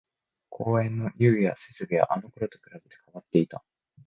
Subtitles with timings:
[0.49, 3.63] 公園の遊具や設備はあのころと比べて変わっていた